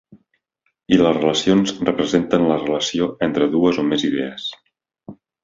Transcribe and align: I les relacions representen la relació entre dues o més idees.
I 0.95 0.97
les 1.01 1.13
relacions 1.19 1.73
representen 1.89 2.47
la 2.53 2.57
relació 2.63 3.11
entre 3.29 3.51
dues 3.53 3.83
o 3.83 3.87
més 3.93 4.09
idees. 4.09 4.49